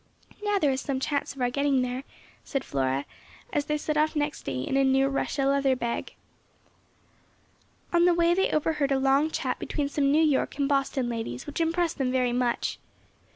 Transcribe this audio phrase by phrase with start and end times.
[0.41, 2.05] "Now there is some chance of our getting there,"
[2.43, 3.05] said Flora,
[3.53, 6.15] as they set off next day in a new Russia leather bag.
[7.93, 11.45] On the way they overheard a long chat between some New York and Boston ladies
[11.45, 12.79] which impressed them very much.